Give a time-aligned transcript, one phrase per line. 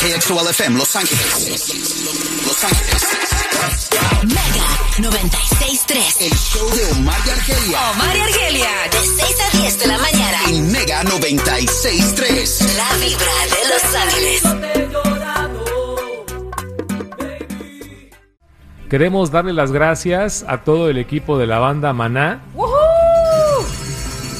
[0.00, 1.74] KXOL FM Los Ángeles.
[2.46, 3.02] Los Ángeles.
[4.28, 6.20] Mega 96.3.
[6.20, 7.90] El show de Omar y Argelia.
[7.90, 10.38] Omar y Argelia, de 6 a 10 de la mañana.
[10.50, 12.76] En Mega 96.3.
[12.76, 14.42] La vibra de Los Ángeles.
[18.88, 22.40] Queremos darle las gracias a todo el equipo de la banda Maná.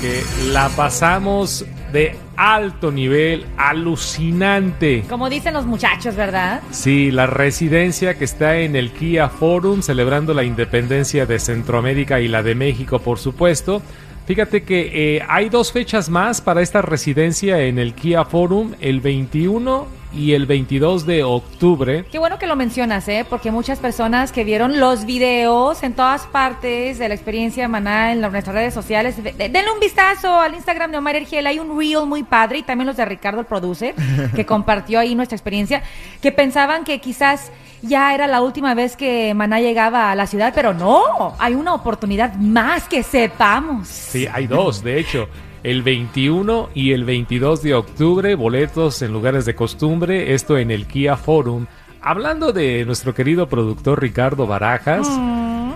[0.00, 5.04] Que la pasamos de alto nivel, alucinante.
[5.10, 6.62] Como dicen los muchachos, ¿verdad?
[6.70, 12.28] Sí, la residencia que está en el Kia Forum, celebrando la independencia de Centroamérica y
[12.28, 13.82] la de México, por supuesto.
[14.26, 19.00] Fíjate que eh, hay dos fechas más para esta residencia en el Kia Forum, el
[19.00, 22.04] 21 y el 22 de octubre.
[22.10, 23.24] Qué bueno que lo mencionas, ¿eh?
[23.28, 28.12] Porque muchas personas que vieron los videos en todas partes de la experiencia de Maná
[28.12, 31.46] en nuestras redes sociales, de- de- denle un vistazo al Instagram de Omar Ergiel.
[31.46, 33.94] Hay un reel muy padre y también los de Ricardo, el producer,
[34.34, 35.82] que compartió ahí nuestra experiencia,
[36.20, 37.52] que pensaban que quizás
[37.82, 41.72] ya era la última vez que Maná llegaba a la ciudad, pero no, hay una
[41.72, 43.88] oportunidad más que sepamos.
[43.88, 45.28] Sí, hay dos, de hecho.
[45.62, 50.86] El 21 y el 22 de octubre, boletos en lugares de costumbre, esto en el
[50.86, 51.66] Kia Forum.
[52.00, 55.06] Hablando de nuestro querido productor Ricardo Barajas,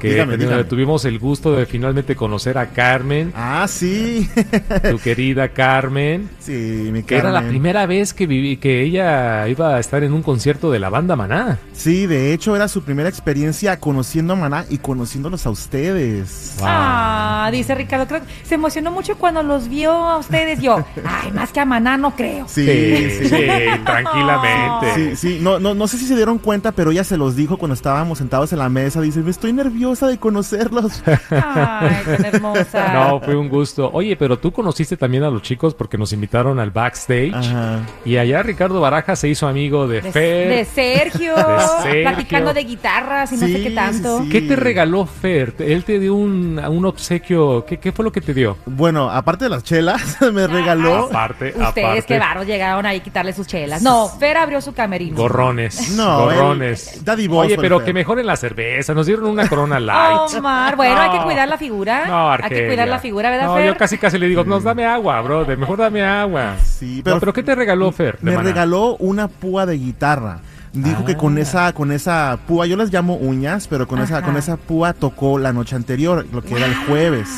[0.09, 0.65] que Dígame, teni- dígame.
[0.65, 4.29] tuvimos el gusto de finalmente conocer a Carmen, Ah, sí.
[4.91, 9.77] tu querida Carmen, sí, mi que era la primera vez que viví, que ella iba
[9.77, 11.59] a estar en un concierto de la banda Maná.
[11.73, 16.57] Sí, de hecho era su primera experiencia conociendo a Maná y conociéndolos a ustedes.
[16.63, 20.61] Ah, dice Ricardo, creo que se emocionó mucho cuando los vio a ustedes.
[20.61, 22.47] Yo, ay, más que a Maná no creo.
[22.49, 23.29] Sí, Sí, sí.
[23.29, 23.47] sí,
[23.85, 24.95] tranquilamente.
[24.95, 27.57] Sí, sí, no, no, no sé si se dieron cuenta, pero ella se los dijo
[27.57, 29.01] cuando estábamos sentados en la mesa.
[29.01, 29.53] Dice, me estoy
[30.01, 31.03] de conocerlos.
[31.31, 32.93] Ay, tan hermosa.
[32.93, 33.91] No, fue un gusto.
[33.93, 37.33] Oye, pero tú conociste también a los chicos porque nos invitaron al backstage.
[37.35, 37.81] Ajá.
[38.05, 40.49] Y allá Ricardo Baraja se hizo amigo de, de, Fer.
[40.49, 41.43] de Sergio, De
[41.83, 42.03] Sergio.
[42.03, 44.19] platicando de guitarras y no sé qué tanto.
[44.19, 44.31] sí, sí.
[44.31, 45.55] ¿Qué te regaló Fer?
[45.59, 47.65] Él te dio un, un obsequio.
[47.65, 48.57] ¿Qué, qué fue lo que te dio?
[48.67, 51.05] Bueno, aparte de las chelas, me regaló.
[51.07, 52.03] Aparte, Ustedes, aparte.
[52.07, 53.83] qué barros, llegaron ahí a quitarle sus chelas.
[53.83, 55.17] No, Fer abrió su camerino.
[55.17, 55.91] Gorrones.
[55.97, 57.05] No, gorrones.
[57.05, 58.95] Daddy Boss Oye, pero el que mejoren la cerveza.
[58.95, 60.35] Nos dieron una corona light.
[60.39, 61.25] Omar, bueno, hay que No.
[61.25, 62.07] cuidar la figura.
[62.07, 63.67] No, hay que cuidar la figura, ¿verdad, No, Fer?
[63.67, 65.45] yo casi casi le digo, nos dame agua, bro.
[65.45, 66.57] De mejor dame agua.
[66.65, 68.19] Sí, pero, ¿qué te regaló Fer?
[68.23, 68.43] me Maná?
[68.43, 70.41] regaló una púa de guitarra.
[70.73, 71.41] Dijo que con Ah.
[71.43, 75.39] esa, con esa púa, yo las llamo uñas, pero con esa, con esa púa tocó
[75.39, 77.29] la noche anterior, lo que era el jueves.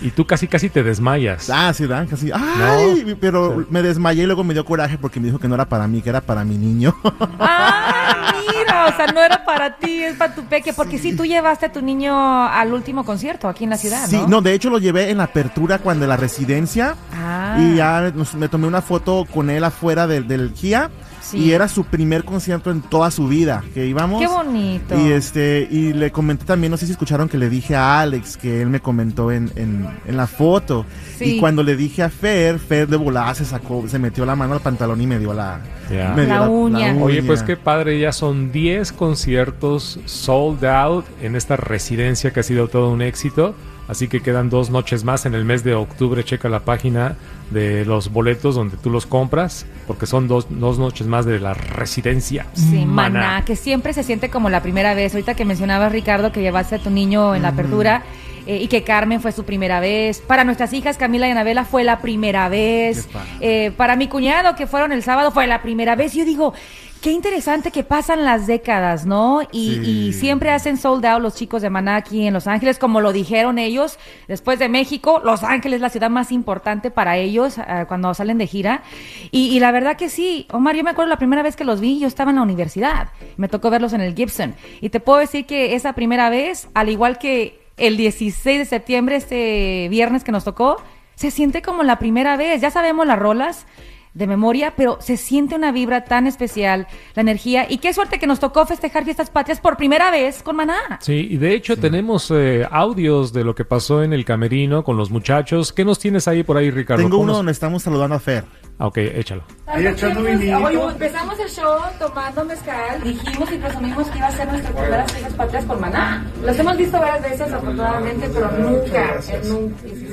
[0.00, 1.50] Y tú casi casi te desmayas.
[1.50, 2.06] Ah, sí, ¿verdad?
[2.08, 2.30] Casi.
[2.32, 3.16] ¡Ay!
[3.20, 5.86] Pero me desmayé y luego me dio coraje porque me dijo que no era para
[5.86, 6.94] mí, que era para mi niño.
[7.42, 11.16] Ah, mira, o sea, no era para ti, es para tu peque, porque sí.
[11.16, 14.28] tú llevaste a tu niño al último concierto aquí en la ciudad, sí, ¿no?
[14.28, 17.56] no, de hecho lo llevé en la apertura cuando en la residencia Ah.
[17.58, 21.38] y ya me tomé una foto con él afuera del, del Kia Sí.
[21.38, 24.20] y era su primer concierto en toda su vida que íbamos.
[24.20, 24.98] Qué bonito.
[24.98, 28.36] Y este, y le comenté también, no sé si escucharon que le dije a Alex
[28.36, 30.84] que él me comentó en, en, en la foto.
[31.18, 31.36] Sí.
[31.36, 34.54] Y cuando le dije a Fer, Fer de volada se sacó, se metió la mano
[34.54, 35.60] al pantalón y me dio la,
[35.90, 36.96] me dio La uña.
[37.00, 42.44] Oye, pues qué padre, ya son 10 conciertos sold out en esta residencia que ha
[42.44, 43.54] sido todo un éxito.
[43.90, 46.22] Así que quedan dos noches más en el mes de octubre.
[46.22, 47.16] Checa la página
[47.50, 51.54] de los boletos donde tú los compras, porque son dos, dos noches más de la
[51.54, 52.46] residencia.
[52.54, 55.12] Sí, maná, que siempre se siente como la primera vez.
[55.12, 58.04] Ahorita que mencionabas, Ricardo, que llevaste a tu niño en la apertura
[58.46, 60.20] eh, y que Carmen fue su primera vez.
[60.20, 63.08] Para nuestras hijas, Camila y Anabela, fue la primera vez.
[63.40, 66.14] Eh, para mi cuñado, que fueron el sábado, fue la primera vez.
[66.14, 66.54] Yo digo,
[67.00, 69.42] qué interesante que pasan las décadas, ¿no?
[69.52, 69.90] Y, Sí.
[70.08, 73.12] y siempre hacen sold out los chicos de Maná aquí en Los Ángeles, como lo
[73.12, 73.98] dijeron ellos.
[74.28, 78.38] Después de México, Los Ángeles es la ciudad más importante para ellos eh, cuando salen
[78.38, 78.82] de gira.
[79.30, 81.80] Y, y la verdad que sí, Omar, yo me acuerdo la primera vez que los
[81.80, 83.08] vi, yo estaba en la universidad.
[83.36, 84.54] Me tocó verlos en el Gibson.
[84.80, 89.16] Y te puedo decir que esa primera vez, al igual que el 16 de septiembre,
[89.16, 90.76] este viernes que nos tocó,
[91.14, 92.60] se siente como la primera vez.
[92.60, 93.66] Ya sabemos las rolas
[94.14, 97.66] de memoria, pero se siente una vibra tan especial, la energía.
[97.68, 100.98] Y qué suerte que nos tocó festejar fiestas patrias por primera vez con Maná.
[101.00, 104.96] Sí, y de hecho tenemos eh, audios de lo que pasó en el camerino con
[104.96, 105.72] los muchachos.
[105.72, 107.02] ¿Qué nos tienes ahí por ahí, Ricardo?
[107.02, 108.44] Tengo uno Ponnos- donde estamos saludando a Fer.
[108.80, 109.42] Ah, ok, échalo.
[109.66, 110.56] Ahí echando vinito.
[110.56, 113.02] Oye, empezamos el show tomando mezcal.
[113.04, 116.26] Dijimos y presumimos que iba a ser nuestra primera fiestas patrias con Maná.
[116.42, 119.34] Los hemos visto varias veces, afortunadamente, pero nunca, sí,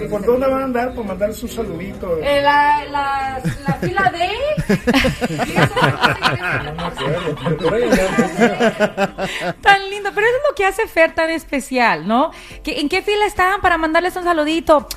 [0.10, 0.94] ¿Por dónde van a andar?
[0.94, 2.18] Por mandarles un saludito.
[2.18, 4.28] Eh, la, la, la fila de...
[9.62, 12.32] tan lindo, pero eso es lo que hace Fer tan especial, ¿no?
[12.64, 14.90] ¿Que, ¿En qué fila estaban para mandarles un saludito?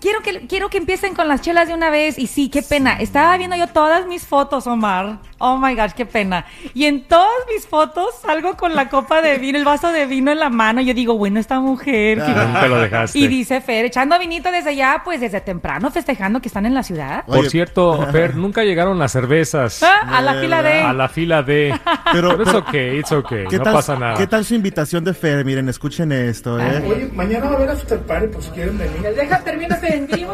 [0.00, 2.18] Quiero que, quiero que empiecen con las chelas de una vez.
[2.18, 2.94] Y sí, qué pena.
[3.00, 5.18] Estaba viendo yo todas mis fotos, Omar.
[5.38, 6.46] Oh my gosh, qué pena.
[6.74, 10.30] Y en todas mis fotos salgo con la copa de vino, el vaso de vino
[10.32, 10.80] en la mano.
[10.80, 12.18] Yo digo, bueno, esta mujer.
[12.18, 13.18] Nunca lo dejaste.
[13.26, 16.82] Y dice Fer, echando vinito desde allá, pues desde temprano, festejando que están en la
[16.82, 17.24] ciudad.
[17.26, 20.80] Por cierto, Fer, nunca llegaron las cervezas Ah, a la fila de.
[20.82, 21.74] a la fila de.
[22.12, 24.14] Pero- Pero, es pero- ok, it's ok, ¿Qué no tal, pasa nada.
[24.16, 25.44] ¿Qué tal su invitación de Fer?
[25.44, 26.82] Miren, escuchen esto, ¿eh?
[26.86, 29.00] Oye, mañana va a haber after party, por si quieren venir.
[29.14, 30.32] Deja, termino este en vivo.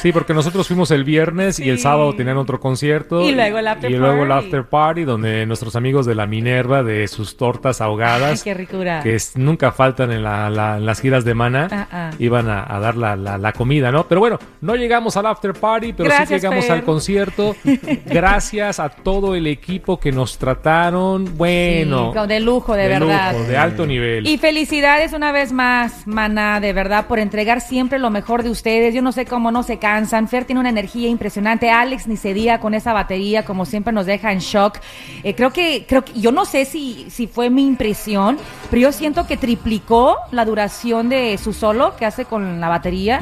[0.00, 3.22] Sí, porque nosotros fuimos el viernes y el sábado tenían otro concierto.
[3.22, 4.46] Y luego el after Y luego el party.
[4.46, 9.02] after party, donde nuestros amigos de la Minerva, de sus tortas ahogadas, Ay, qué ricura.
[9.02, 12.10] que es- nunca faltan en, la- la- en las giras de Mana, Ah, ah.
[12.18, 14.06] iban a, a dar la, la- la comida, ¿no?
[14.08, 16.74] Pero bueno, no llegamos al after party, pero Gracias, sí llegamos Fer.
[16.76, 17.54] al concierto.
[18.06, 23.32] Gracias a todo el equipo que nos trataron, bueno, Sí, de lujo, de, verdad.
[23.32, 24.26] lujo, de alto nivel.
[24.26, 28.94] Y felicidades una vez más, Maná, de verdad, por entregar siempre lo mejor de ustedes.
[28.94, 30.28] Yo no sé cómo no se cansan.
[30.28, 31.70] Fer tiene una energía impresionante.
[31.70, 34.78] Alex ni se diga con esa batería, como siempre nos deja en shock.
[35.22, 38.36] Eh, creo que, creo que, yo no sé si, si fue mi impresión,
[38.70, 43.20] pero yo siento que triplicó la duración de su solo que hace con la batería.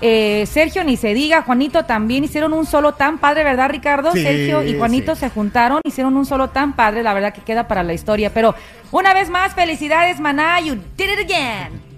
[0.00, 4.12] Eh, Sergio ni se diga, Juanito también hicieron un solo tan padre, ¿verdad, Ricardo?
[4.12, 5.22] Sí, Sergio y Juanito sí.
[5.22, 8.32] se juntaron, hicieron un solo tan padre, la verdad que queda para la historia.
[8.32, 8.54] Pero
[8.92, 11.95] una vez más, felicidades, Maná, you did it again.